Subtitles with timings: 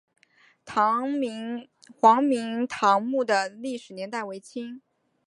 [0.65, 4.81] 黄明堂墓的历史年代为清。